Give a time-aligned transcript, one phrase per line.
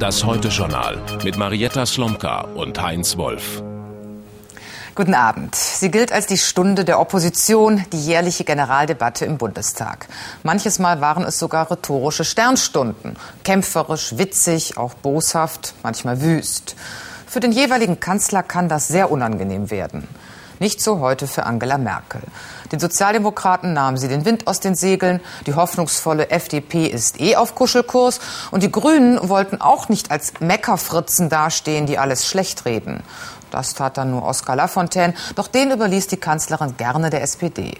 [0.00, 3.62] das Heute-Journal mit Marietta Slomka und Heinz Wolf.
[4.94, 5.54] Guten Abend.
[5.54, 10.08] Sie gilt als die Stunde der Opposition, die jährliche Generaldebatte im Bundestag.
[10.42, 13.16] Manches Mal waren es sogar rhetorische Sternstunden.
[13.44, 16.76] Kämpferisch, witzig, auch boshaft, manchmal wüst.
[17.26, 20.08] Für den jeweiligen Kanzler kann das sehr unangenehm werden.
[20.60, 22.20] Nicht so heute für Angela Merkel.
[22.70, 25.20] Den Sozialdemokraten nahmen sie den Wind aus den Segeln.
[25.46, 28.20] Die hoffnungsvolle FDP ist eh auf Kuschelkurs.
[28.50, 33.02] Und die Grünen wollten auch nicht als Meckerfritzen dastehen, die alles schlecht reden.
[33.50, 35.14] Das tat dann nur Oskar Lafontaine.
[35.34, 37.78] Doch den überließ die Kanzlerin gerne der SPD.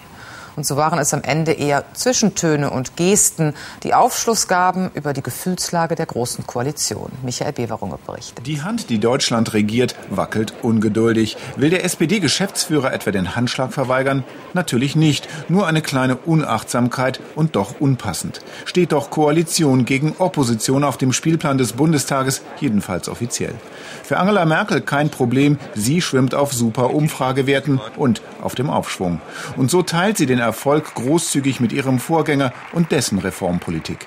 [0.57, 5.23] Und so waren es am Ende eher Zwischentöne und Gesten, die Aufschluss gaben über die
[5.23, 7.13] Gefühlslage der Großen Koalition.
[7.23, 8.47] Michael Beverunge berichtet.
[8.47, 11.37] Die Hand, die Deutschland regiert, wackelt ungeduldig.
[11.57, 14.25] Will der SPD-Geschäftsführer etwa den Handschlag verweigern?
[14.55, 15.29] Natürlich nicht.
[15.49, 18.41] Nur eine kleine Unachtsamkeit und doch unpassend.
[18.65, 23.55] Steht doch Koalition gegen Opposition auf dem Spielplan des Bundestages, jedenfalls offiziell.
[24.03, 25.59] Für Angela Merkel kein Problem.
[25.75, 29.21] Sie schwimmt auf super Umfragewerten und auf dem Aufschwung.
[29.57, 34.07] Und so teilt sie den Erfolg großzügig mit ihrem Vorgänger und dessen Reformpolitik.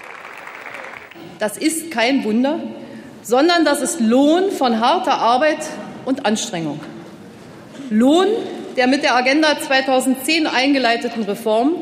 [1.39, 2.59] Das ist kein Wunder,
[3.21, 5.59] sondern das ist Lohn von harter Arbeit
[6.05, 6.79] und Anstrengung.
[7.89, 8.27] Lohn
[8.75, 11.75] der mit der Agenda 2010 eingeleiteten Reformen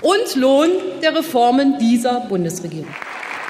[0.00, 0.70] und Lohn
[1.02, 2.88] der Reformen dieser Bundesregierung.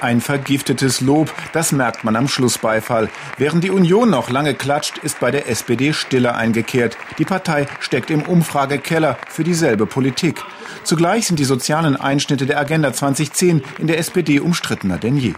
[0.01, 3.09] Ein vergiftetes Lob, das merkt man am Schlussbeifall.
[3.37, 6.97] Während die Union noch lange klatscht, ist bei der SPD Stille eingekehrt.
[7.17, 10.43] Die Partei steckt im Umfragekeller für dieselbe Politik.
[10.83, 15.33] Zugleich sind die sozialen Einschnitte der Agenda 2010 in der SPD umstrittener denn je.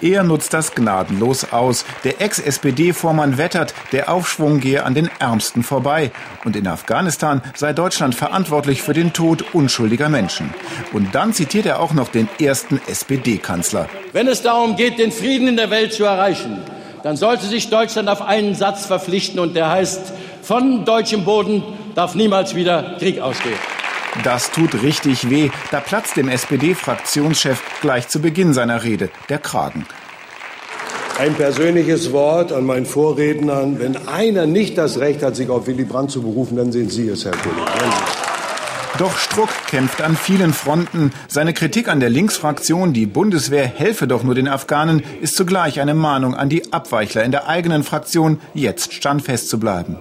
[0.00, 1.84] Er nutzt das gnadenlos aus.
[2.02, 6.10] Der Ex-SPD-Vormann wettert, der Aufschwung gehe an den Ärmsten vorbei.
[6.44, 10.52] Und in Afghanistan sei Deutschland verantwortlich für den Tod unschuldiger Menschen.
[10.92, 13.88] Und dann zitiert er auch noch den ersten SPD-Kanzler.
[14.12, 16.58] Wenn es darum geht, den Frieden in der Welt zu erreichen,
[17.02, 20.12] dann sollte sich Deutschland auf einen Satz verpflichten und der heißt,
[20.42, 21.62] von deutschem Boden
[21.94, 23.58] darf niemals wieder Krieg ausgehen.
[24.22, 25.50] Das tut richtig weh.
[25.70, 29.86] Da platzt dem SPD-Fraktionschef gleich zu Beginn seiner Rede der Kragen.
[31.18, 33.78] Ein persönliches Wort an meinen Vorrednern.
[33.78, 37.08] Wenn einer nicht das Recht hat, sich auf Willy Brandt zu berufen, dann sind Sie
[37.08, 37.70] es, Herr Kollege.
[38.98, 41.12] Doch Struck kämpft an vielen Fronten.
[41.26, 45.94] Seine Kritik an der Linksfraktion, die Bundeswehr helfe doch nur den Afghanen, ist zugleich eine
[45.94, 49.96] Mahnung an die Abweichler in der eigenen Fraktion, jetzt standfest zu bleiben.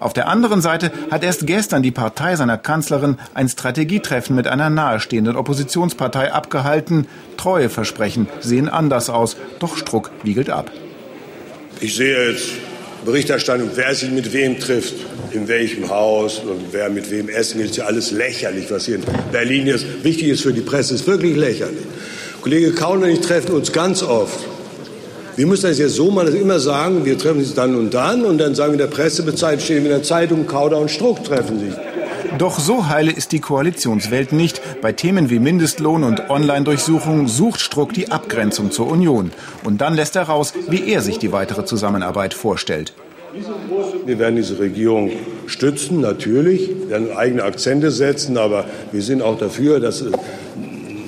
[0.00, 4.70] Auf der anderen Seite hat erst gestern die Partei seiner Kanzlerin ein Strategietreffen mit einer
[4.70, 7.06] nahestehenden Oppositionspartei abgehalten.
[7.36, 10.70] Treueversprechen sehen anders aus, doch Struck wiegelt ab.
[11.80, 12.52] Ich sehe jetzt
[13.04, 14.94] Berichterstattung, wer sich mit wem trifft,
[15.30, 18.96] in welchem Haus und wer mit wem essen geht, ist ja alles lächerlich, was hier
[18.96, 20.02] in Berlin ist.
[20.02, 21.84] Wichtig ist für die Presse, ist wirklich lächerlich.
[22.42, 24.38] Kollege Kaun und ich treffen uns ganz oft
[25.36, 28.38] wir müssen das jetzt so wir immer sagen, wir treffen uns dann und dann und
[28.38, 31.60] dann sagen wir in der Pressebezeit, stehen wir in der Zeitung, Kauder und Struck treffen
[31.60, 31.74] sich.
[32.38, 34.60] Doch so heile ist die Koalitionswelt nicht.
[34.82, 39.30] Bei Themen wie Mindestlohn und Online-Durchsuchung sucht Struck die Abgrenzung zur Union.
[39.64, 42.92] Und dann lässt er raus, wie er sich die weitere Zusammenarbeit vorstellt.
[44.06, 45.10] Wir werden diese Regierung
[45.46, 50.04] stützen, natürlich, wir werden eigene Akzente setzen, aber wir sind auch dafür, dass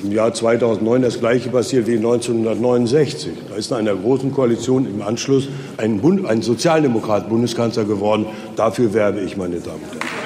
[0.08, 3.32] im Jahr 2009 das Gleiche passiert wie 1969.
[3.50, 8.24] Da ist in einer großen Koalition im Anschluss ein, Bund, ein Sozialdemokrat Bundeskanzler geworden.
[8.56, 10.18] Dafür werbe ich, meine Damen und Herren.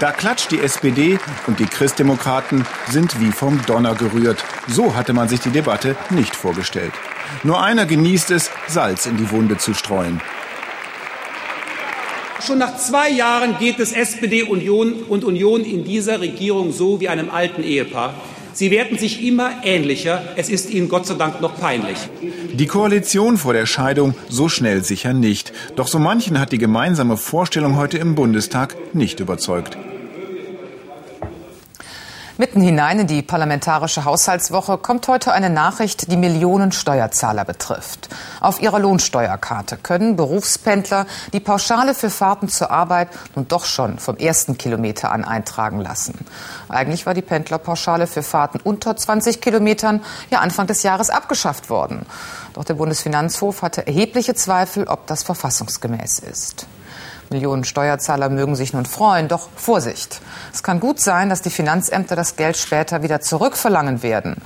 [0.00, 4.44] Da klatscht die SPD und die Christdemokraten sind wie vom Donner gerührt.
[4.66, 6.92] So hatte man sich die Debatte nicht vorgestellt.
[7.44, 10.20] Nur einer genießt es, Salz in die Wunde zu streuen.
[12.40, 17.08] Schon nach zwei Jahren geht es SPD Union und Union in dieser Regierung so wie
[17.08, 18.14] einem alten Ehepaar.
[18.52, 20.22] Sie werden sich immer ähnlicher.
[20.36, 21.96] Es ist Ihnen Gott sei Dank noch peinlich.
[22.52, 25.52] Die Koalition vor der Scheidung so schnell sicher nicht.
[25.76, 29.76] Doch so manchen hat die gemeinsame Vorstellung heute im Bundestag nicht überzeugt.
[32.40, 38.08] Mitten hinein in die parlamentarische Haushaltswoche kommt heute eine Nachricht, die Millionen Steuerzahler betrifft.
[38.40, 44.18] Auf ihrer Lohnsteuerkarte können Berufspendler die Pauschale für Fahrten zur Arbeit nun doch schon vom
[44.18, 46.14] ersten Kilometer an eintragen lassen.
[46.68, 50.00] Eigentlich war die Pendlerpauschale für Fahrten unter 20 Kilometern
[50.30, 52.06] ja Anfang des Jahres abgeschafft worden.
[52.54, 56.68] Doch der Bundesfinanzhof hatte erhebliche Zweifel, ob das verfassungsgemäß ist.
[57.30, 60.20] Millionen Steuerzahler mögen sich nun freuen, doch Vorsicht.
[60.52, 64.36] Es kann gut sein, dass die Finanzämter das Geld später wieder zurückverlangen werden.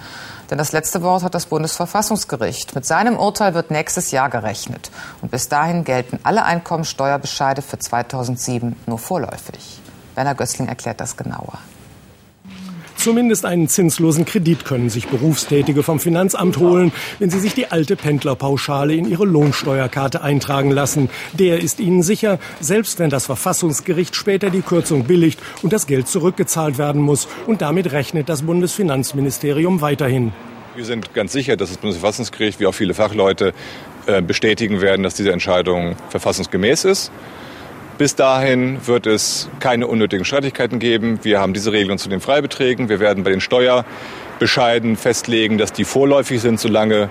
[0.51, 2.75] Denn das letzte Wort hat das Bundesverfassungsgericht.
[2.75, 4.91] Mit seinem Urteil wird nächstes Jahr gerechnet.
[5.23, 9.81] Und bis dahin gelten alle Einkommensteuerbescheide für 2007 nur vorläufig.
[10.15, 11.59] Werner Gößling erklärt das genauer.
[13.03, 17.97] Zumindest einen zinslosen Kredit können sich Berufstätige vom Finanzamt holen, wenn sie sich die alte
[17.97, 21.11] Pendlerpauschale in ihre Lohnsteuerkarte eintragen lassen.
[21.33, 26.07] Der ist ihnen sicher, selbst wenn das Verfassungsgericht später die Kürzung billigt und das Geld
[26.07, 27.27] zurückgezahlt werden muss.
[27.49, 30.33] Und damit rechnet das Bundesfinanzministerium weiterhin.
[30.77, 33.53] Wir sind ganz sicher, dass das Bundesverfassungsgericht, wie auch viele Fachleute,
[34.07, 37.11] äh, bestätigen werden, dass diese Entscheidung verfassungsgemäß ist.
[38.03, 41.21] Bis dahin wird es keine unnötigen Streitigkeiten geben.
[41.23, 42.89] Wir haben diese Regelung zu den Freibeträgen.
[42.89, 47.11] Wir werden bei den Steuerbescheiden festlegen, dass die vorläufig sind, solange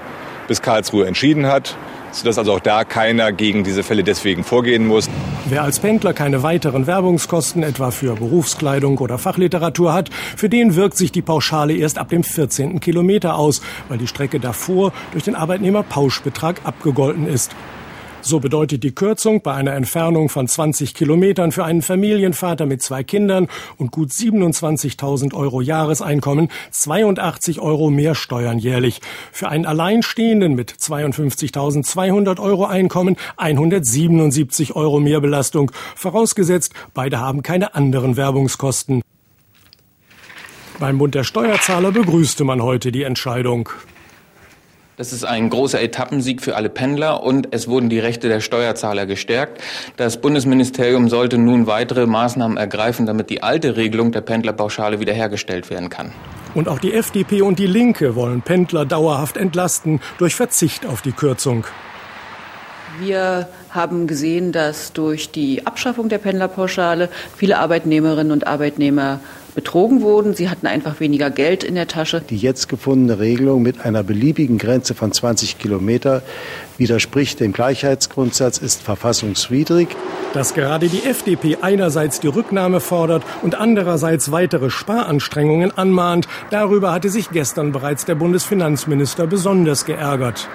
[0.49, 1.77] bis Karlsruhe entschieden hat
[2.13, 5.09] sodass also auch da keiner gegen diese Fälle deswegen vorgehen muss.
[5.45, 10.97] Wer als Pendler keine weiteren Werbungskosten etwa für Berufskleidung oder Fachliteratur hat, für den wirkt
[10.97, 12.81] sich die Pauschale erst ab dem 14.
[12.81, 17.55] Kilometer aus, weil die Strecke davor durch den Arbeitnehmerpauschbetrag abgegolten ist.
[18.23, 23.03] So bedeutet die Kürzung bei einer Entfernung von 20 Kilometern für einen Familienvater mit zwei
[23.03, 23.47] Kindern
[23.77, 29.01] und gut 27.000 Euro Jahreseinkommen 82 Euro mehr Steuern jährlich.
[29.31, 35.71] Für einen Alleinstehenden mit 52.200 Euro Einkommen 177 Euro mehr Belastung.
[35.95, 39.01] Vorausgesetzt, beide haben keine anderen Werbungskosten.
[40.79, 43.69] Beim Bund der Steuerzahler begrüßte man heute die Entscheidung.
[45.01, 49.07] Das ist ein großer Etappensieg für alle Pendler und es wurden die Rechte der Steuerzahler
[49.07, 49.59] gestärkt.
[49.97, 55.89] Das Bundesministerium sollte nun weitere Maßnahmen ergreifen, damit die alte Regelung der Pendlerpauschale wiederhergestellt werden
[55.89, 56.11] kann.
[56.53, 61.13] Und auch die FDP und die Linke wollen Pendler dauerhaft entlasten durch Verzicht auf die
[61.13, 61.65] Kürzung.
[62.99, 69.19] Wir haben gesehen, dass durch die Abschaffung der Pendlerpauschale viele Arbeitnehmerinnen und Arbeitnehmer
[69.51, 70.33] betrogen wurden.
[70.33, 72.21] Sie hatten einfach weniger Geld in der Tasche.
[72.29, 76.21] Die jetzt gefundene Regelung mit einer beliebigen Grenze von 20 Kilometer
[76.77, 79.89] widerspricht dem Gleichheitsgrundsatz, ist verfassungswidrig.
[80.33, 87.09] Dass gerade die FDP einerseits die Rücknahme fordert und andererseits weitere Sparanstrengungen anmahnt, darüber hatte
[87.09, 90.47] sich gestern bereits der Bundesfinanzminister besonders geärgert.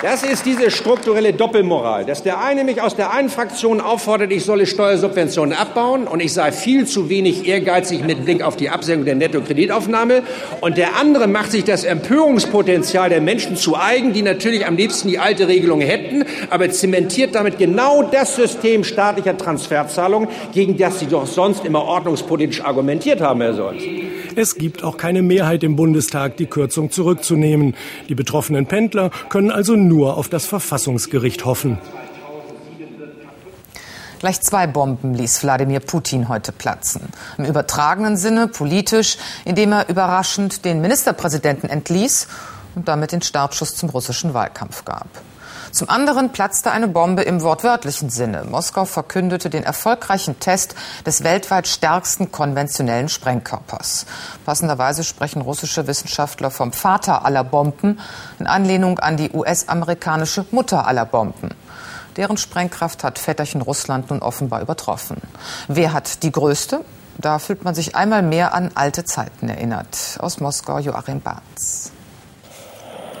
[0.00, 4.44] Das ist diese strukturelle Doppelmoral, dass der eine mich aus der einen Fraktion auffordert, ich
[4.44, 9.06] solle Steuersubventionen abbauen und ich sei viel zu wenig ehrgeizig mit Blick auf die Absenkung
[9.06, 10.22] der Nettokreditaufnahme
[10.60, 15.08] und der andere macht sich das Empörungspotenzial der Menschen zu eigen, die natürlich am liebsten
[15.08, 21.06] die alte Regelung hätten, aber zementiert damit genau das System staatlicher Transferzahlungen, gegen das Sie
[21.06, 23.82] doch sonst immer ordnungspolitisch argumentiert haben, Herr Solz.
[24.40, 27.74] Es gibt auch keine Mehrheit im Bundestag, die Kürzung zurückzunehmen.
[28.08, 31.78] Die betroffenen Pendler können also nur auf das Verfassungsgericht hoffen.
[34.20, 37.08] Gleich zwei Bomben ließ Wladimir Putin heute platzen.
[37.36, 42.28] Im übertragenen Sinne politisch, indem er überraschend den Ministerpräsidenten entließ
[42.76, 45.08] und damit den Startschuss zum russischen Wahlkampf gab.
[45.72, 48.44] Zum anderen platzte eine Bombe im wortwörtlichen Sinne.
[48.44, 50.74] Moskau verkündete den erfolgreichen Test
[51.06, 54.06] des weltweit stärksten konventionellen Sprengkörpers.
[54.44, 58.00] Passenderweise sprechen russische Wissenschaftler vom Vater aller Bomben
[58.38, 61.50] in Anlehnung an die US-amerikanische Mutter aller Bomben.
[62.16, 65.18] Deren Sprengkraft hat Väterchen Russland nun offenbar übertroffen.
[65.68, 66.84] Wer hat die größte?
[67.18, 70.18] Da fühlt man sich einmal mehr an alte Zeiten erinnert.
[70.20, 71.92] Aus Moskau Joachim Barth.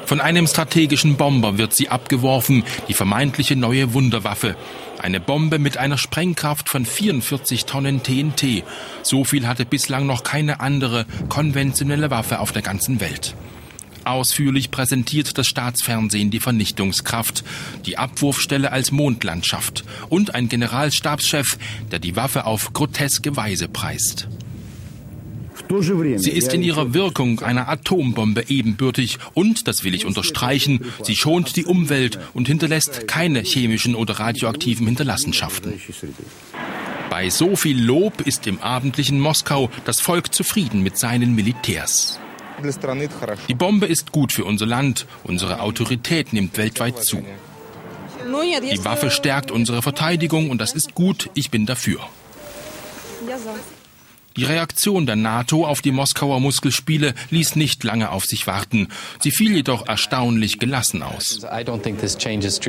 [0.08, 4.56] Von einem strategischen Bomber wird sie abgeworfen, die vermeintliche neue Wunderwaffe.
[4.98, 8.64] Eine Bombe mit einer Sprengkraft von 44 Tonnen TNT.
[9.02, 13.34] So viel hatte bislang noch keine andere konventionelle Waffe auf der ganzen Welt.
[14.04, 17.44] Ausführlich präsentiert das Staatsfernsehen die Vernichtungskraft,
[17.84, 21.58] die Abwurfstelle als Mondlandschaft und ein Generalstabschef,
[21.92, 24.26] der die Waffe auf groteske Weise preist.
[26.16, 31.56] Sie ist in ihrer Wirkung einer Atombombe ebenbürtig und, das will ich unterstreichen, sie schont
[31.56, 35.74] die Umwelt und hinterlässt keine chemischen oder radioaktiven Hinterlassenschaften.
[37.10, 42.18] Bei so viel Lob ist im abendlichen Moskau das Volk zufrieden mit seinen Militärs.
[43.48, 47.24] Die Bombe ist gut für unser Land, unsere Autorität nimmt weltweit zu.
[48.28, 52.00] Die Waffe stärkt unsere Verteidigung und das ist gut, ich bin dafür.
[54.38, 58.86] Die Reaktion der NATO auf die Moskauer Muskelspiele ließ nicht lange auf sich warten.
[59.18, 61.40] Sie fiel jedoch erstaunlich gelassen aus.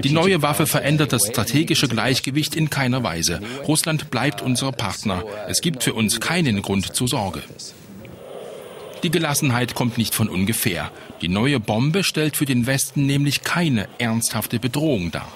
[0.04, 3.40] Die neue Waffe verändert das strategische Gleichgewicht in keiner Weise.
[3.68, 5.24] Russland bleibt unser Partner.
[5.48, 7.44] Es gibt für uns keinen Grund zur Sorge.
[9.04, 10.92] Die Gelassenheit kommt nicht von ungefähr.
[11.22, 15.32] Die neue Bombe stellt für den Westen nämlich keine ernsthafte Bedrohung dar.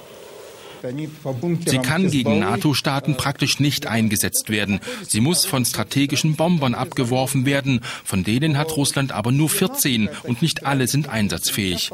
[1.66, 4.80] Sie kann gegen NATO-Staaten praktisch nicht eingesetzt werden.
[5.08, 7.82] Sie muss von strategischen Bombern abgeworfen werden.
[8.04, 11.92] Von denen hat Russland aber nur 14 und nicht alle sind einsatzfähig.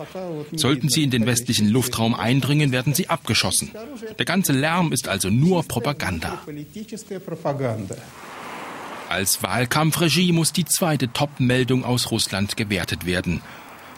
[0.56, 3.72] Sollten sie in den westlichen Luftraum eindringen, werden sie abgeschossen.
[4.18, 6.40] Der ganze Lärm ist also nur Propaganda.
[9.10, 13.42] Als Wahlkampfregie muss die zweite Top-Meldung aus Russland gewertet werden.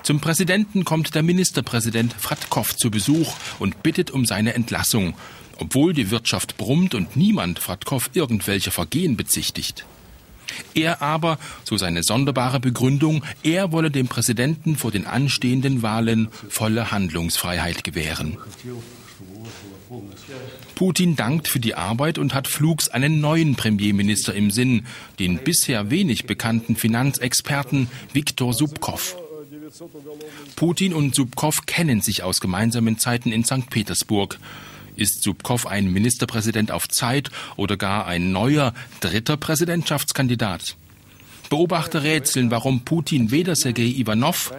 [0.04, 5.14] Zum Präsidenten kommt der Ministerpräsident Fratkow zu Besuch und bittet um seine Entlassung,
[5.58, 9.86] obwohl die Wirtschaft brummt und niemand Fratkow irgendwelche Vergehen bezichtigt.
[10.74, 16.92] Er aber, so seine sonderbare Begründung, er wolle dem Präsidenten vor den anstehenden Wahlen volle
[16.92, 18.38] Handlungsfreiheit gewähren.
[20.76, 24.86] Putin dankt für die Arbeit und hat flugs einen neuen Premierminister im Sinn,
[25.20, 29.21] den bisher wenig bekannten Finanzexperten Viktor Subkov.
[30.56, 33.70] Putin und Subkov kennen sich aus gemeinsamen Zeiten in St.
[33.70, 34.40] Petersburg.
[34.96, 40.76] Ist Subkov ein Ministerpräsident auf Zeit oder gar ein neuer dritter Präsidentschaftskandidat?
[41.50, 44.54] Beobachter rätseln, warum Putin weder Sergei Ivanov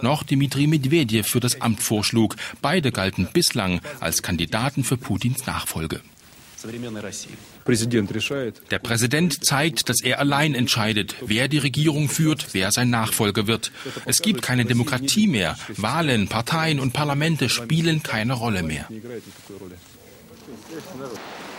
[0.00, 2.36] noch Dmitri Medvedev für das Amt vorschlug.
[2.62, 6.00] Beide galten bislang als Kandidaten für Putins Nachfolge.
[8.70, 13.72] Der Präsident zeigt, dass er allein entscheidet, wer die Regierung führt, wer sein Nachfolger wird.
[14.04, 15.56] Es gibt keine Demokratie mehr.
[15.76, 18.88] Wahlen, Parteien und Parlamente spielen keine Rolle mehr.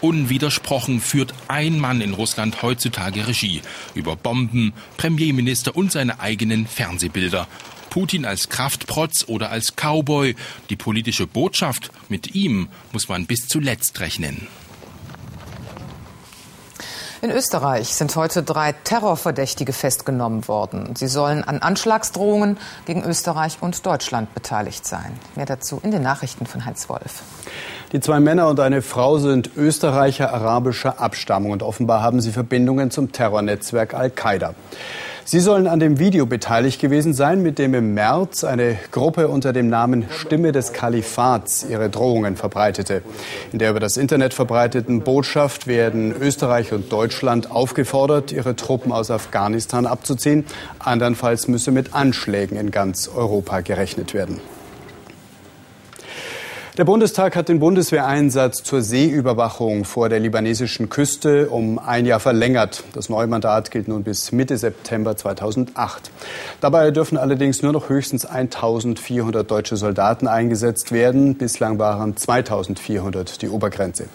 [0.02, 3.62] Unwidersprochen führt ein Mann in Russland heutzutage Regie
[3.96, 7.48] über Bomben, Premierminister und seine eigenen Fernsehbilder.
[7.90, 10.36] Putin als Kraftprotz oder als Cowboy.
[10.70, 14.48] Die politische Botschaft, mit ihm muss man bis zuletzt rechnen.
[17.28, 20.96] In Österreich sind heute drei Terrorverdächtige festgenommen worden.
[20.96, 25.20] Sie sollen an Anschlagsdrohungen gegen Österreich und Deutschland beteiligt sein.
[25.36, 27.24] Mehr dazu in den Nachrichten von Heinz Wolf.
[27.94, 32.92] Die zwei Männer und eine Frau sind Österreicher arabischer Abstammung und offenbar haben sie Verbindungen
[32.92, 34.56] zum Terrornetzwerk Al-Qaida.
[35.24, 39.54] Sie sollen an dem Video beteiligt gewesen sein, mit dem im März eine Gruppe unter
[39.54, 43.04] dem Namen Stimme des Kalifats ihre Drohungen verbreitete.
[43.54, 49.12] In der über das Internet verbreiteten Botschaft werden Österreich und Deutschland aufgefordert, ihre Truppen aus
[49.12, 50.46] Afghanistan abzuziehen.
[50.80, 54.42] Andernfalls müsse mit Anschlägen in ganz Europa gerechnet werden.
[56.78, 62.84] Der Bundestag hat den Bundeswehreinsatz zur Seeüberwachung vor der libanesischen Küste um ein Jahr verlängert.
[62.94, 66.12] Das neue Mandat gilt nun bis Mitte September 2008.
[66.62, 71.34] Dabei dürfen allerdings nur noch höchstens 1400 deutsche Soldaten eingesetzt werden.
[71.34, 74.06] Bislang waren 2400 die Obergrenze.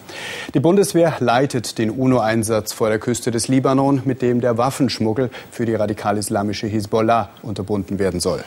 [0.53, 5.65] Die Bundeswehr leitet den UNO-Einsatz vor der Küste des Libanon, mit dem der Waffenschmuggel für
[5.65, 8.41] die radikal-islamische Hisbollah unterbunden werden soll.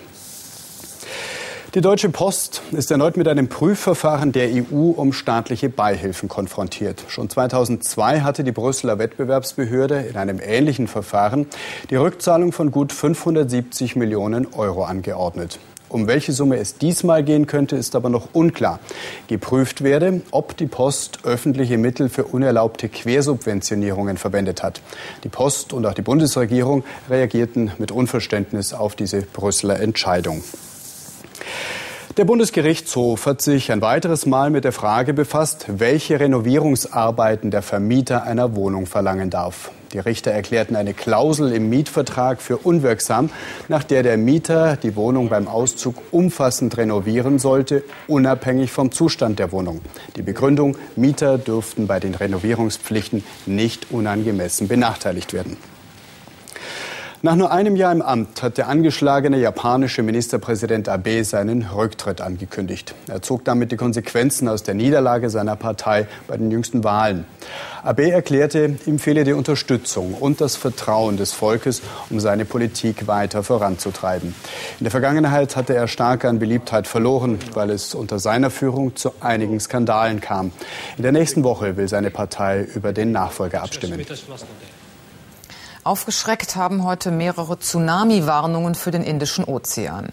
[1.77, 7.05] Die Deutsche Post ist erneut mit einem Prüfverfahren der EU um staatliche Beihilfen konfrontiert.
[7.09, 11.47] Schon 2002 hatte die Brüsseler Wettbewerbsbehörde in einem ähnlichen Verfahren
[11.91, 15.59] die Rückzahlung von gut 570 Millionen Euro angeordnet.
[15.91, 18.81] Um welche Summe es diesmal gehen könnte, ist aber noch unklar.
[19.27, 24.81] Geprüft werde, ob die Post öffentliche Mittel für unerlaubte Quersubventionierungen verwendet hat.
[25.25, 30.43] Die Post und auch die Bundesregierung reagierten mit Unverständnis auf diese Brüsseler Entscheidung.
[32.17, 38.23] Der Bundesgerichtshof hat sich ein weiteres Mal mit der Frage befasst, welche Renovierungsarbeiten der Vermieter
[38.23, 39.71] einer Wohnung verlangen darf.
[39.93, 43.29] Die Richter erklärten eine Klausel im Mietvertrag für unwirksam,
[43.69, 49.53] nach der der Mieter die Wohnung beim Auszug umfassend renovieren sollte, unabhängig vom Zustand der
[49.53, 49.83] Wohnung.
[50.17, 55.59] Die Begründung, Mieter dürften bei den Renovierungspflichten nicht unangemessen benachteiligt werden.
[57.23, 62.95] Nach nur einem Jahr im Amt hat der angeschlagene japanische Ministerpräsident Abe seinen Rücktritt angekündigt.
[63.09, 67.25] Er zog damit die Konsequenzen aus der Niederlage seiner Partei bei den jüngsten Wahlen.
[67.83, 71.81] Abe erklärte, ihm fehle die Unterstützung und das Vertrauen des Volkes,
[72.11, 74.35] um seine Politik weiter voranzutreiben.
[74.79, 79.13] In der Vergangenheit hatte er stark an Beliebtheit verloren, weil es unter seiner Führung zu
[79.21, 80.53] einigen Skandalen kam.
[80.99, 84.05] In der nächsten Woche will seine Partei über den Nachfolger abstimmen.
[85.87, 90.09] Aufgeschreckt haben heute mehrere Tsunami-Warnungen für den Indischen Ozean.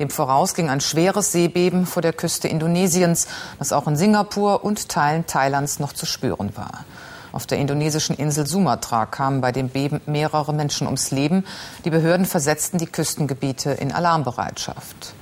[0.00, 3.28] Dem voraus ging ein schweres Seebeben vor der Küste Indonesiens,
[3.60, 6.84] das auch in Singapur und Teilen Thailands noch zu spüren war.
[7.30, 11.44] Auf der indonesischen Insel Sumatra kamen bei dem Beben mehrere Menschen ums Leben.
[11.84, 15.14] Die Behörden versetzten die Küstengebiete in Alarmbereitschaft.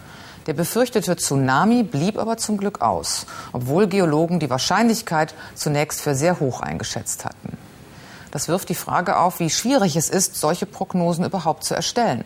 [0.47, 6.40] Der befürchtete Tsunami blieb aber zum Glück aus, obwohl Geologen die Wahrscheinlichkeit zunächst für sehr
[6.40, 7.59] hoch eingeschätzt hatten.
[8.31, 12.25] Das wirft die Frage auf, wie schwierig es ist, solche Prognosen überhaupt zu erstellen.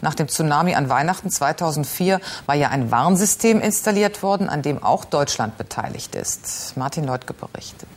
[0.00, 5.04] Nach dem Tsunami an Weihnachten 2004 war ja ein Warnsystem installiert worden, an dem auch
[5.04, 6.76] Deutschland beteiligt ist.
[6.76, 7.88] Martin Leutke berichtet.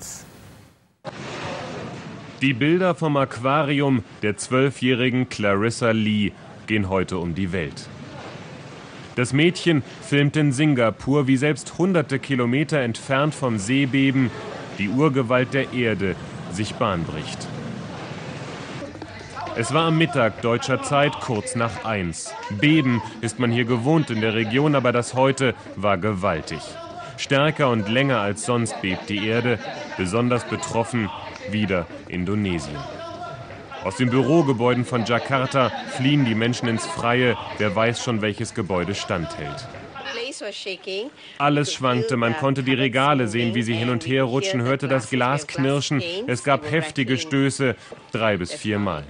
[2.42, 6.34] Die Bilder vom Aquarium der zwölfjährigen Clarissa Lee
[6.68, 7.88] gehen heute um die Welt.
[9.16, 14.30] Das Mädchen filmt in Singapur, wie selbst hunderte Kilometer entfernt vom Seebeben
[14.78, 16.16] die Urgewalt der Erde
[16.52, 17.48] sich Bahn bricht.
[19.56, 22.32] Es war am Mittag deutscher Zeit kurz nach eins.
[22.60, 26.62] Beben ist man hier gewohnt in der Region, aber das heute war gewaltig.
[27.18, 29.58] Stärker und länger als sonst bebt die Erde,
[29.98, 31.10] besonders betroffen
[31.50, 32.78] wieder Indonesien.
[33.84, 38.94] Aus den Bürogebäuden von Jakarta fliehen die Menschen ins Freie, wer weiß schon, welches Gebäude
[38.94, 39.68] standhält.
[41.38, 45.10] Alles schwankte, man konnte die Regale sehen, wie sie hin und her rutschen, hörte das
[45.10, 46.02] Glas knirschen.
[46.28, 47.76] Es gab heftige Stöße,
[48.12, 49.04] drei bis viermal.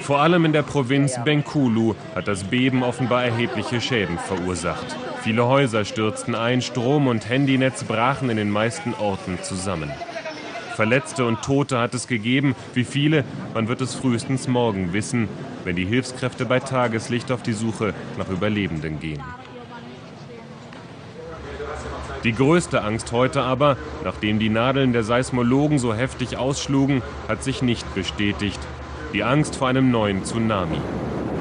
[0.00, 4.96] Vor allem in der Provinz Bengkulu hat das Beben offenbar erhebliche Schäden verursacht.
[5.22, 9.90] Viele Häuser stürzten ein, Strom- und Handynetz brachen in den meisten Orten zusammen.
[10.74, 12.54] Verletzte und Tote hat es gegeben.
[12.74, 13.24] Wie viele?
[13.54, 15.28] Man wird es frühestens morgen wissen,
[15.64, 19.22] wenn die Hilfskräfte bei Tageslicht auf die Suche nach Überlebenden gehen.
[22.24, 27.60] Die größte Angst heute aber, nachdem die Nadeln der Seismologen so heftig ausschlugen, hat sich
[27.60, 28.58] nicht bestätigt.
[29.12, 30.78] Die Angst vor einem neuen Tsunami.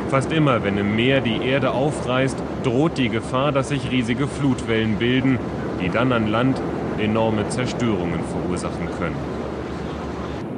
[0.09, 4.97] Fast immer, wenn im Meer die Erde aufreißt, droht die Gefahr, dass sich riesige Flutwellen
[4.97, 5.39] bilden,
[5.81, 6.61] die dann an Land
[6.99, 9.42] enorme Zerstörungen verursachen können.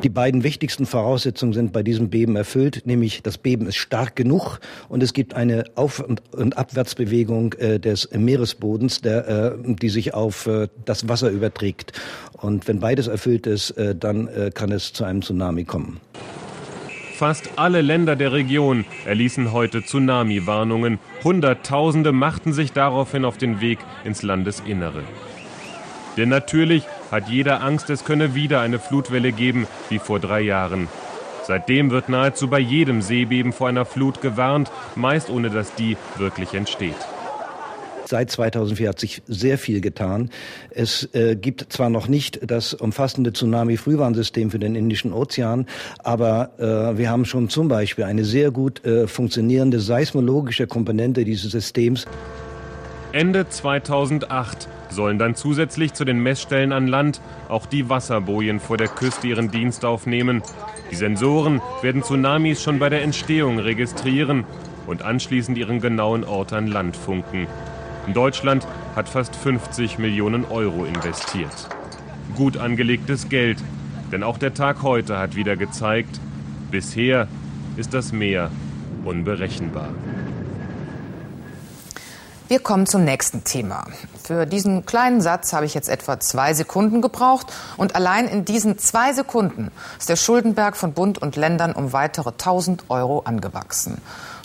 [0.06, 4.60] Die beiden wichtigsten Voraussetzungen sind bei diesem Beben erfüllt, nämlich das Beben ist stark genug
[4.88, 10.46] und es gibt eine Auf- und Abwärtsbewegung äh, des Meeresbodens, der, äh, die sich auf
[10.46, 11.94] äh, das Wasser überträgt.
[12.34, 16.00] Und wenn beides erfüllt ist, äh, dann äh, kann es zu einem Tsunami kommen.
[17.16, 21.00] Fast alle Länder der Region erließen heute Tsunami-Warnungen.
[21.24, 25.02] Hunderttausende machten sich daraufhin auf den Weg ins Landesinnere.
[26.16, 30.88] Denn natürlich hat jeder Angst, es könne wieder eine Flutwelle geben wie vor drei Jahren.
[31.46, 36.54] Seitdem wird nahezu bei jedem Seebeben vor einer Flut gewarnt, meist ohne dass die wirklich
[36.54, 36.96] entsteht.
[38.08, 40.30] Seit 2004 hat sich sehr viel getan.
[40.70, 45.66] Es äh, gibt zwar noch nicht das umfassende Tsunami-Frühwarnsystem für den Indischen Ozean,
[46.00, 51.52] aber äh, wir haben schon zum Beispiel eine sehr gut äh, funktionierende seismologische Komponente dieses
[51.52, 52.06] Systems.
[53.16, 58.90] Ende 2008 sollen dann zusätzlich zu den Messstellen an Land auch die Wasserbojen vor der
[58.90, 60.44] Küste ihren Dienst aufnehmen.
[60.92, 64.44] Die Sensoren werden Tsunamis schon bei der Entstehung registrieren
[64.86, 67.48] und anschließend ihren genauen Ort an Land funken.
[68.14, 71.70] Deutschland hat fast 50 Millionen Euro investiert.
[72.36, 73.60] Gut angelegtes Geld,
[74.12, 76.20] denn auch der Tag heute hat wieder gezeigt,
[76.70, 77.30] bisher
[77.78, 78.52] ist das Meer
[79.06, 79.94] unberechenbar.
[82.48, 83.86] Wir kommen zum nächsten Thema.
[84.24, 88.78] Für diesen kleinen Satz habe ich jetzt etwa zwei Sekunden gebraucht und allein in diesen
[88.78, 94.00] zwei Sekunden ist der Schuldenberg von Bund und Ländern um weitere 1000 Euro angewachsen.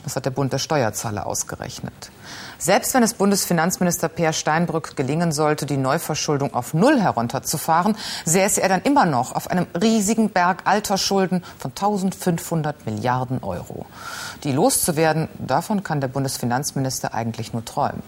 [0.04, 2.10] Das hat der Bund der Steuerzahler ausgerechnet.
[2.58, 8.68] Selbst wenn es Bundesfinanzminister Peer Steinbrück gelingen sollte, die Neuverschuldung auf Null herunterzufahren, säße er
[8.68, 13.86] dann immer noch auf einem riesigen Berg alter Schulden von 1500 Milliarden Euro.
[14.44, 18.02] Die loszuwerden, davon kann der Bundesfinanzminister eigentlich nur träumen.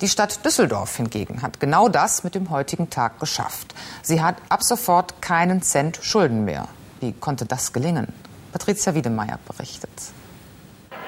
[0.00, 3.74] Die Stadt Düsseldorf hingegen hat genau das mit dem heutigen Tag geschafft.
[4.02, 6.68] Sie hat ab sofort keinen Cent Schulden mehr.
[7.00, 8.12] Wie konnte das gelingen?
[8.52, 9.90] Patricia Wiedemeyer berichtet.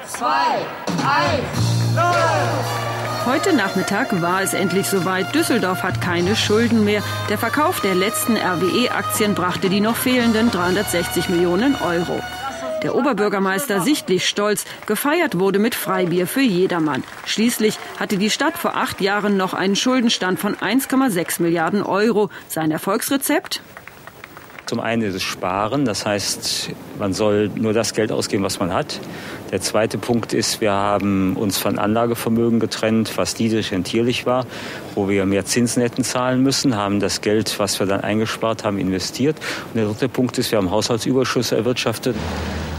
[0.09, 2.05] 2, 1, 0.
[3.27, 5.35] Heute Nachmittag war es endlich soweit.
[5.35, 7.03] Düsseldorf hat keine Schulden mehr.
[7.29, 12.21] Der Verkauf der letzten RWE-Aktien brachte die noch fehlenden 360 Millionen Euro.
[12.83, 14.65] Der Oberbürgermeister sichtlich stolz.
[14.87, 17.05] Gefeiert wurde mit Freibier für jedermann.
[17.27, 22.31] Schließlich hatte die Stadt vor acht Jahren noch einen Schuldenstand von 1,6 Milliarden Euro.
[22.49, 23.61] Sein Erfolgsrezept?
[24.69, 28.75] Zum einen ist es Sparen, das heißt, man soll nur das Geld ausgeben, was man
[28.75, 29.01] hat.
[29.51, 34.45] Der zweite Punkt ist, wir haben uns von Anlagevermögen getrennt, was niedrig rentierlich war,
[34.95, 38.77] wo wir mehr Zinsen hätten zahlen müssen, haben das Geld, was wir dann eingespart haben,
[38.77, 39.39] investiert.
[39.69, 42.15] Und der dritte Punkt ist, wir haben Haushaltsüberschüsse erwirtschaftet.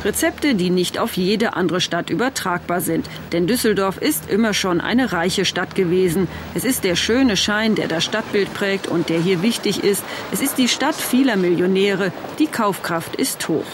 [0.05, 3.09] Rezepte, die nicht auf jede andere Stadt übertragbar sind.
[3.31, 6.27] Denn Düsseldorf ist immer schon eine reiche Stadt gewesen.
[6.55, 10.03] Es ist der schöne Schein, der das Stadtbild prägt und der hier wichtig ist.
[10.31, 12.13] Es ist die Stadt vieler Millionäre.
[12.39, 13.65] Die Kaufkraft ist hoch.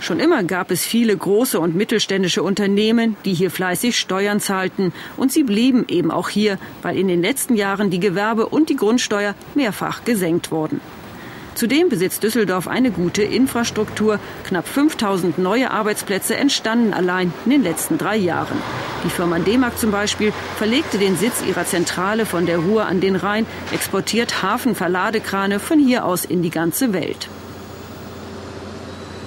[0.00, 4.92] Schon immer gab es viele große und mittelständische Unternehmen, die hier fleißig Steuern zahlten.
[5.16, 8.76] Und sie blieben eben auch hier, weil in den letzten Jahren die Gewerbe- und die
[8.76, 10.80] Grundsteuer mehrfach gesenkt wurden.
[11.54, 14.18] Zudem besitzt Düsseldorf eine gute Infrastruktur.
[14.44, 18.56] Knapp 5000 neue Arbeitsplätze entstanden allein in den letzten drei Jahren.
[19.04, 23.16] Die Firma D-Mark zum Beispiel verlegte den Sitz ihrer Zentrale von der Ruhr an den
[23.16, 27.28] Rhein, exportiert Hafenverladekrane von hier aus in die ganze Welt.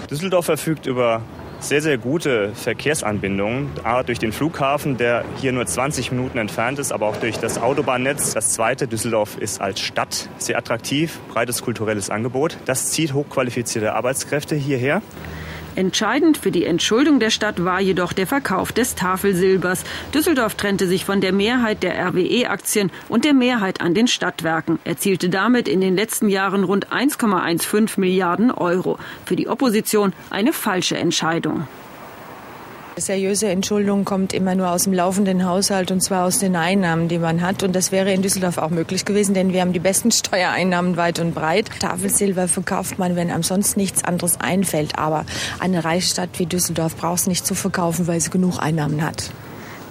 [0.10, 1.22] Düsseldorf verfügt über
[1.60, 3.70] sehr, sehr gute Verkehrsanbindungen.
[3.84, 7.58] A, durch den Flughafen, der hier nur 20 Minuten entfernt ist, aber auch durch das
[7.58, 8.34] Autobahnnetz.
[8.34, 12.58] Das zweite, Düsseldorf ist als Stadt sehr attraktiv, breites kulturelles Angebot.
[12.65, 15.02] Das zieht hochqualifizierte Arbeitskräfte hierher.
[15.76, 19.84] Entscheidend für die Entschuldung der Stadt war jedoch der Verkauf des Tafelsilbers.
[20.14, 25.30] Düsseldorf trennte sich von der Mehrheit der RWE-Aktien und der Mehrheit an den Stadtwerken, erzielte
[25.30, 28.98] damit in den letzten Jahren rund 1,15 Milliarden Euro.
[29.26, 31.68] Für die Opposition eine falsche Entscheidung.
[32.98, 37.20] Seriöse Entschuldung kommt immer nur aus dem laufenden Haushalt und zwar aus den Einnahmen, die
[37.20, 37.62] man hat.
[37.62, 41.20] Und das wäre in Düsseldorf auch möglich gewesen, denn wir haben die besten Steuereinnahmen weit
[41.20, 41.70] und breit.
[41.82, 44.98] Tafelsilber verkauft man, wenn sonst nichts anderes einfällt.
[44.98, 45.26] Aber
[45.60, 49.30] eine Reichsstadt wie Düsseldorf braucht es nicht zu verkaufen, weil sie genug Einnahmen hat.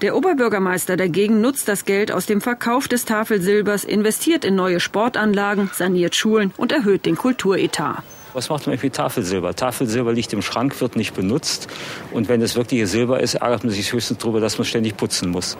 [0.00, 5.70] Der Oberbürgermeister dagegen nutzt das Geld aus dem Verkauf des Tafelsilbers, investiert in neue Sportanlagen,
[5.74, 8.02] saniert Schulen und erhöht den Kulturetat.
[8.34, 9.54] Was macht man mit Tafelsilber?
[9.54, 11.68] Tafelsilber liegt im Schrank, wird nicht benutzt.
[12.10, 15.30] Und wenn es wirkliche Silber ist, ärgert man sich höchstens darüber, dass man ständig putzen
[15.30, 15.56] muss.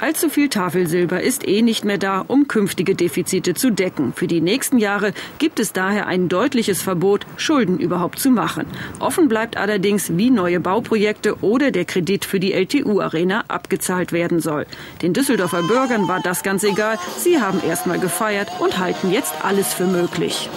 [0.00, 4.12] Allzu viel Tafelsilber ist eh nicht mehr da, um künftige Defizite zu decken.
[4.14, 8.66] Für die nächsten Jahre gibt es daher ein deutliches Verbot, Schulden überhaupt zu machen.
[8.98, 14.66] Offen bleibt allerdings, wie neue Bauprojekte oder der Kredit für die LTU-Arena abgezahlt werden soll.
[15.02, 16.98] Den Düsseldorfer Bürgern war das ganz egal.
[17.18, 20.48] Sie haben erst mal gefeiert und halten jetzt alles für möglich.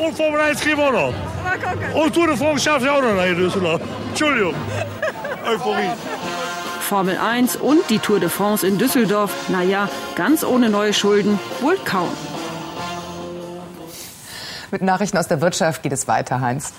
[0.00, 2.02] Und Formel 1 kriegen wir auch noch.
[2.02, 3.82] Und Tour de France schaffe ich auch noch in Düsseldorf.
[4.08, 4.54] Entschuldigung.
[5.46, 5.90] Euphorie.
[6.80, 11.76] Formel 1 und die Tour de France in Düsseldorf, naja, ganz ohne neue Schulden, wohl
[11.84, 12.08] kaum.
[14.70, 16.72] Mit Nachrichten aus der Wirtschaft geht es weiter, Heinz.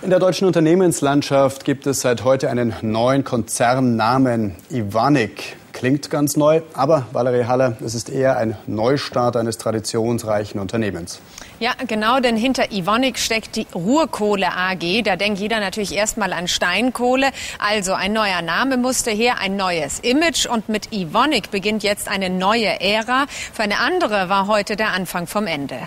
[0.00, 5.56] In der deutschen Unternehmenslandschaft gibt es seit heute einen neuen Konzernnamen, Ivanik.
[5.72, 11.20] Klingt ganz neu, aber Valerie Haller, es ist eher ein Neustart eines traditionsreichen Unternehmens.
[11.60, 15.02] Ja, genau, denn hinter Ivonik steckt die Ruhrkohle AG.
[15.02, 17.30] Da denkt jeder natürlich erstmal an Steinkohle.
[17.58, 20.46] Also ein neuer Name musste her, ein neues Image.
[20.46, 23.26] Und mit Ivonik beginnt jetzt eine neue Ära.
[23.52, 25.80] Für eine andere war heute der Anfang vom Ende.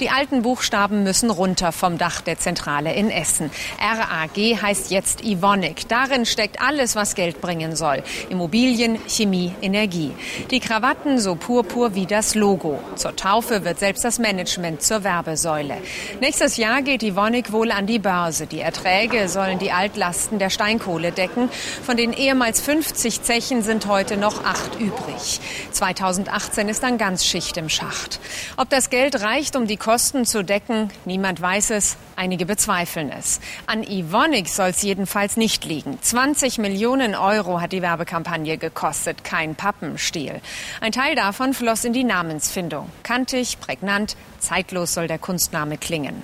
[0.00, 3.50] Die alten Buchstaben müssen runter vom Dach der Zentrale in Essen.
[3.78, 5.88] RAG heißt jetzt Ivonik.
[5.88, 8.02] Darin steckt alles, was Geld bringen soll.
[8.30, 10.12] Immobilien, Chemie, Energie.
[10.50, 12.82] Die Krawatten so purpur wie das Logo.
[12.96, 15.76] Zur Taufe wird selbst das Management zur Werbesäule.
[16.20, 18.46] Nächstes Jahr geht die Wonig wohl an die Börse.
[18.46, 21.48] Die Erträge sollen die Altlasten der Steinkohle decken.
[21.84, 25.40] Von den ehemals 50 Zechen sind heute noch acht übrig.
[25.72, 28.20] 2018 ist dann ganz Schicht im Schacht.
[28.56, 31.96] Ob das Geld reicht, um die Kosten zu decken, niemand weiß es.
[32.22, 33.40] Einige bezweifeln es.
[33.66, 35.98] An Ivonik soll es jedenfalls nicht liegen.
[36.00, 40.40] 20 Millionen Euro hat die Werbekampagne gekostet, kein Pappenstiel.
[40.80, 42.88] Ein Teil davon floss in die Namensfindung.
[43.02, 46.14] Kantig, prägnant, zeitlos soll der Kunstname klingen.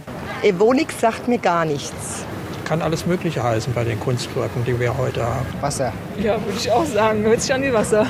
[0.44, 2.24] Evonik sagt mir gar nichts.
[2.64, 5.46] Kann alles Mögliche heißen bei den Kunstwerken, die wir heute haben.
[5.60, 5.92] Wasser.
[6.16, 7.24] Ja, würde ich auch sagen.
[7.24, 8.06] Hört sich an wie Wasser.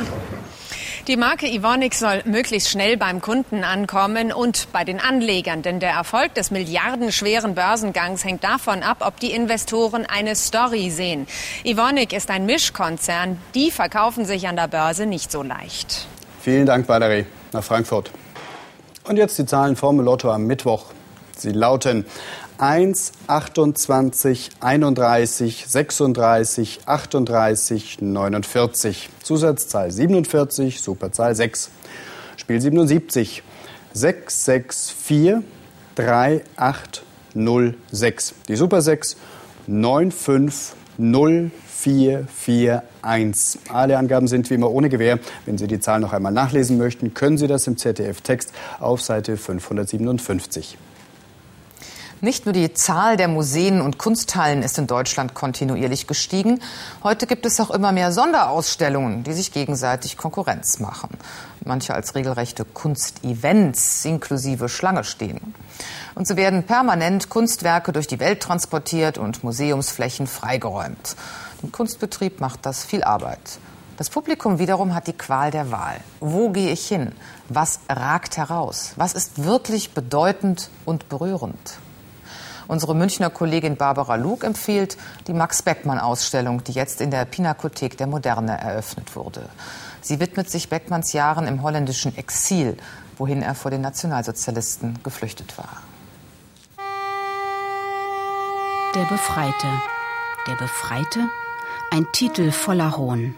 [1.08, 5.92] Die Marke Ivonik soll möglichst schnell beim Kunden ankommen und bei den Anlegern, denn der
[5.92, 11.26] Erfolg des milliardenschweren Börsengangs hängt davon ab, ob die Investoren eine Story sehen.
[11.64, 16.06] Ivonik ist ein Mischkonzern, die verkaufen sich an der Börse nicht so leicht.
[16.42, 18.10] Vielen Dank, Valerie, nach Frankfurt.
[19.04, 20.92] Und jetzt die Zahlen vom Lotto am Mittwoch.
[21.38, 22.04] Sie lauten
[22.58, 29.10] 1, 28, 31, 36, 38, 49.
[29.22, 31.70] Zusatzzahl 47, Superzahl 6.
[32.36, 33.42] Spiel 77.
[33.94, 35.42] 6, 6, 4,
[35.94, 37.02] 3, 8,
[37.34, 38.34] 0, 6.
[38.48, 39.16] Die Super 6
[39.66, 43.58] 9, 5, 0, 4, 4, 1.
[43.68, 45.18] Alle Angaben sind wie immer ohne Gewähr.
[45.46, 49.36] Wenn Sie die Zahl noch einmal nachlesen möchten, können Sie das im ZDF-Text auf Seite
[49.36, 50.78] 557.
[52.20, 56.60] Nicht nur die Zahl der Museen und Kunsthallen ist in Deutschland kontinuierlich gestiegen.
[57.04, 61.10] Heute gibt es auch immer mehr Sonderausstellungen, die sich gegenseitig Konkurrenz machen.
[61.64, 65.54] Manche als regelrechte Kunstevents inklusive Schlange stehen.
[66.16, 71.14] Und so werden permanent Kunstwerke durch die Welt transportiert und Museumsflächen freigeräumt.
[71.62, 73.60] Dem Kunstbetrieb macht das viel Arbeit.
[73.96, 76.00] Das Publikum wiederum hat die Qual der Wahl.
[76.18, 77.12] Wo gehe ich hin?
[77.48, 78.94] Was ragt heraus?
[78.96, 81.78] Was ist wirklich bedeutend und berührend?
[82.68, 88.06] Unsere Münchner Kollegin Barbara Luke empfiehlt die Max Beckmann-Ausstellung, die jetzt in der Pinakothek der
[88.06, 89.48] Moderne eröffnet wurde.
[90.02, 92.76] Sie widmet sich Beckmanns Jahren im holländischen Exil,
[93.16, 95.82] wohin er vor den Nationalsozialisten geflüchtet war.
[98.94, 99.66] Der Befreite.
[100.46, 101.20] Der Befreite?
[101.90, 103.34] Ein Titel voller Hohn.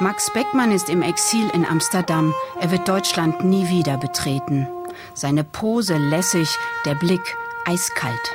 [0.00, 2.34] Max Beckmann ist im Exil in Amsterdam.
[2.60, 4.68] Er wird Deutschland nie wieder betreten.
[5.14, 7.36] Seine Pose lässig, der Blick
[7.68, 8.34] eiskalt.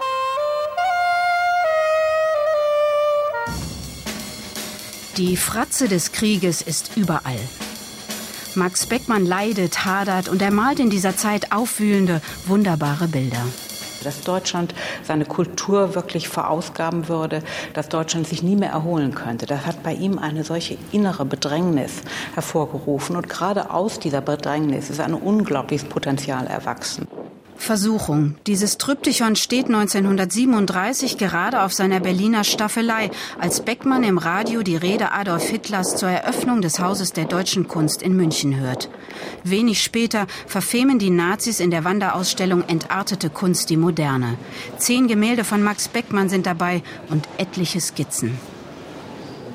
[5.17, 7.39] Die Fratze des Krieges ist überall.
[8.54, 13.43] Max Beckmann leidet, hadert und er malt in dieser Zeit aufwühlende, wunderbare Bilder
[14.04, 17.41] dass Deutschland seine Kultur wirklich verausgaben würde,
[17.74, 19.46] dass Deutschland sich nie mehr erholen könnte.
[19.46, 22.02] Das hat bei ihm eine solche innere Bedrängnis
[22.34, 23.15] hervorgerufen.
[23.15, 27.08] Und gerade aus dieser Bedrängnis ist ein unglaubliches Potenzial erwachsen.
[27.63, 28.36] Versuchung.
[28.45, 35.12] Dieses Tryptychon steht 1937 gerade auf seiner Berliner Staffelei, als Beckmann im Radio die Rede
[35.12, 38.89] Adolf Hitlers zur Eröffnung des Hauses der deutschen Kunst in München hört.
[39.43, 44.38] Wenig später verfemen die Nazis in der Wanderausstellung Entartete Kunst die Moderne.
[44.78, 48.38] Zehn Gemälde von Max Beckmann sind dabei und etliche Skizzen.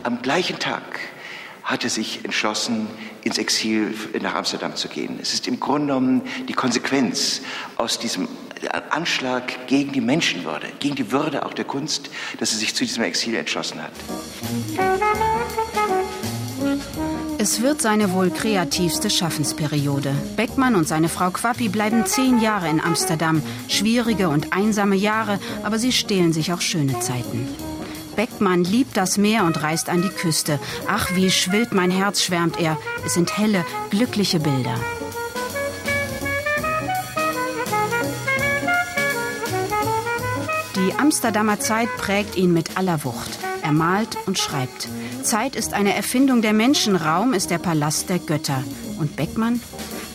[0.02, 1.00] Am gleichen Tag
[1.62, 2.88] hat er sich entschlossen,
[3.24, 5.18] ins Exil nach Amsterdam zu gehen.
[5.20, 7.42] Es ist im Grunde genommen die Konsequenz
[7.76, 8.28] aus diesem
[8.90, 13.04] Anschlag gegen die Menschenwürde, gegen die Würde auch der Kunst, dass er sich zu diesem
[13.04, 13.92] Exil entschlossen hat.
[17.40, 20.12] Es wird seine wohl kreativste Schaffensperiode.
[20.36, 23.42] Beckmann und seine Frau Quappi bleiben zehn Jahre in Amsterdam.
[23.68, 27.46] Schwierige und einsame Jahre, aber sie stehlen sich auch schöne Zeiten.
[28.18, 30.58] Beckmann liebt das Meer und reist an die Küste.
[30.88, 32.76] Ach, wie schwillt mein Herz, schwärmt er.
[33.06, 34.74] Es sind helle, glückliche Bilder.
[40.74, 43.38] Die Amsterdamer Zeit prägt ihn mit aller Wucht.
[43.62, 44.88] Er malt und schreibt.
[45.22, 48.64] Zeit ist eine Erfindung der Menschen, Raum ist der Palast der Götter.
[48.98, 49.60] Und Beckmann?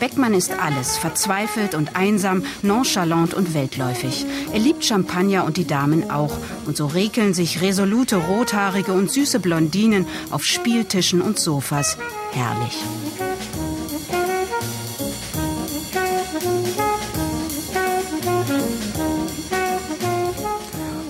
[0.03, 4.25] Beckmann ist alles, verzweifelt und einsam, nonchalant und weltläufig.
[4.51, 6.37] Er liebt Champagner und die Damen auch.
[6.65, 11.97] Und so rekeln sich resolute Rothaarige und süße Blondinen auf Spieltischen und Sofas.
[12.33, 12.75] Herrlich.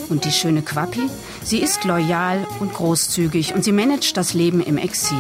[0.08, 1.10] Und die schöne Quappi?
[1.46, 5.18] Sie ist loyal und großzügig und sie managt das Leben im Exil.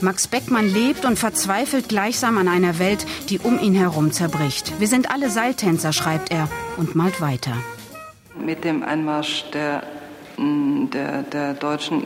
[0.00, 4.80] Max Beckmann lebt und verzweifelt gleichsam an einer Welt, die um ihn herum zerbricht.
[4.80, 7.52] Wir sind alle Seiltänzer, schreibt er und malt weiter.
[8.44, 9.84] Mit dem Einmarsch der,
[10.38, 12.04] mm, der, der Deutschen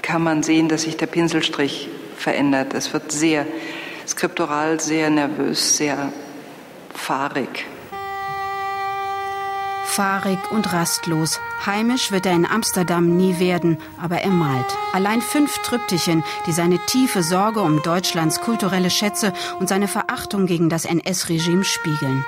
[0.00, 2.72] kann man sehen, dass sich der Pinselstrich verändert.
[2.74, 3.46] Es wird sehr
[4.06, 6.12] skriptural, sehr nervös, sehr
[6.94, 7.66] fahrig
[9.90, 11.40] fahrig und rastlos.
[11.66, 14.66] Heimisch wird er in Amsterdam nie werden, aber er malt.
[14.92, 20.68] Allein fünf Triptychen, die seine tiefe Sorge um Deutschlands kulturelle Schätze und seine Verachtung gegen
[20.68, 22.24] das NS-Regime spiegeln.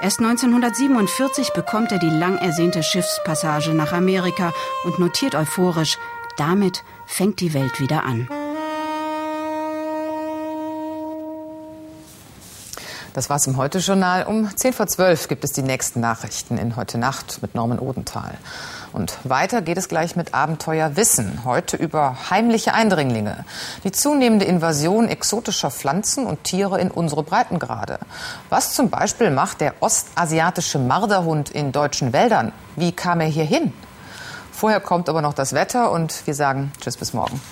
[0.00, 4.52] Erst 1947 bekommt er die lang ersehnte Schiffspassage nach Amerika
[4.84, 5.98] und notiert euphorisch,
[6.36, 8.28] damit fängt die Welt wieder an.
[13.14, 14.24] Das war's im Heute-Journal.
[14.24, 18.38] Um 10 vor 12 gibt es die nächsten Nachrichten in Heute Nacht mit Norman Odenthal.
[18.94, 21.44] Und weiter geht es gleich mit Abenteuer Wissen.
[21.44, 23.44] Heute über heimliche Eindringlinge.
[23.84, 27.98] Die zunehmende Invasion exotischer Pflanzen und Tiere in unsere Breitengrade.
[28.48, 32.52] Was zum Beispiel macht der ostasiatische Marderhund in deutschen Wäldern?
[32.76, 33.74] Wie kam er hier hin?
[34.52, 37.42] Vorher kommt aber noch das Wetter und wir sagen Tschüss bis morgen.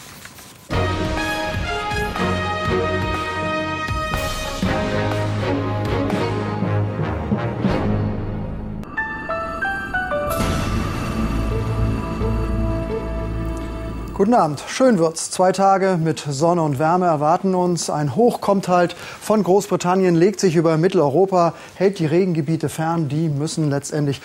[14.20, 14.62] Guten Abend.
[14.68, 15.30] Schön wird's.
[15.30, 17.88] Zwei Tage mit Sonne und Wärme erwarten uns.
[17.88, 23.09] Ein Hoch kommt halt von Großbritannien, legt sich über Mitteleuropa, hält die Regengebiete fern.
[23.09, 24.20] Die müssen letztendlich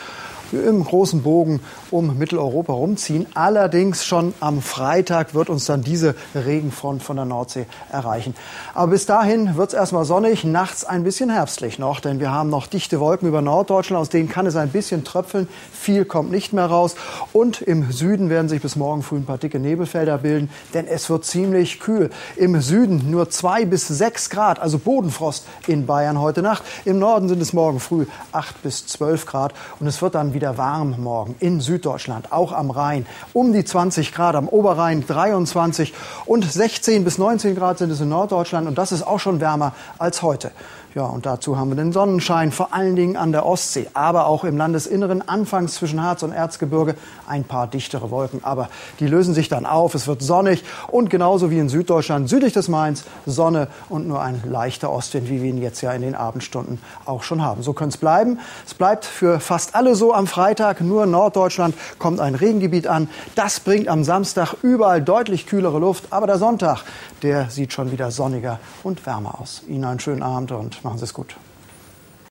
[0.52, 1.62] im großen Bogen
[1.96, 3.26] um Mitteleuropa rumziehen.
[3.36, 8.36] Allerdings schon am Freitag wird uns dann diese Regenfront von der Nordsee erreichen.
[8.74, 12.50] Aber bis dahin wird es erstmal sonnig, nachts ein bisschen herbstlich noch, denn wir haben
[12.50, 15.48] noch dichte Wolken über Norddeutschland, aus denen kann es ein bisschen tröpfeln.
[15.72, 16.96] Viel kommt nicht mehr raus.
[17.32, 21.10] Und im Süden werden sich bis morgen früh ein paar dicke Nebelfelder bilden, denn es
[21.10, 22.10] wird ziemlich kühl.
[22.36, 26.64] Im Süden nur zwei bis sechs Grad, also Bodenfrost in Bayern heute Nacht.
[26.84, 30.58] Im Norden sind es morgen früh acht bis zwölf Grad und es wird dann wieder
[30.58, 33.06] warm morgen in Süddeutschland, auch am Rhein.
[33.34, 35.94] Um die 20 Grad, am Oberrhein 23
[36.26, 39.74] und 16 bis 19 Grad sind es in Norddeutschland und das ist auch schon wärmer
[40.00, 40.52] als heute.
[40.96, 44.46] Ja, und dazu haben wir den Sonnenschein, vor allen Dingen an der Ostsee, aber auch
[44.46, 46.96] im Landesinneren, anfangs zwischen Harz und Erzgebirge,
[47.28, 48.46] ein paar dichtere Wolken.
[48.46, 48.70] Aber
[49.02, 52.70] die lösen sich dann auf, es wird sonnig und genauso wie in Süddeutschland, südlich des
[52.70, 56.80] Mains, Sonne und nur ein leichter Ostwind, wie wir ihn jetzt ja in den Abendstunden
[57.04, 57.62] auch schon haben.
[57.62, 58.40] So könnte es bleiben.
[58.66, 63.10] Es bleibt für fast alle so am Freitag, nur in Norddeutschland kommt ein Regengebiet an.
[63.36, 66.86] Das bringt am Samstag überall deutlich kühlere Luft, aber der Sonntag,
[67.22, 69.62] der sieht schon wieder sonniger und wärmer aus.
[69.68, 71.36] Ihnen einen schönen Abend und machen Sie es gut.